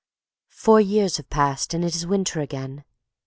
[0.49, 2.85] Four years have passed and it is winter again.